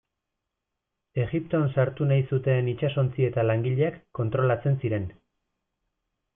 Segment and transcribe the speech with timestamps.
[1.23, 5.09] Egipton sartu nahi zuten itsasontzi eta langileak kontrolatzen ziren.